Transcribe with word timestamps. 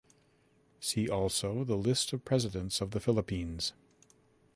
See 0.79 1.07
also 1.07 1.63
the 1.63 1.77
list 1.77 2.11
of 2.11 2.25
Presidents 2.25 2.81
of 2.81 2.89
the 2.89 2.99
Philippines. 2.99 3.73